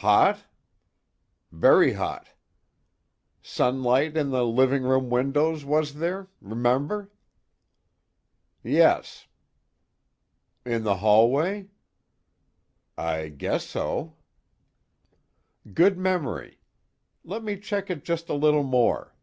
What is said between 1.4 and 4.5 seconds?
"Very hot." "Sunlight in the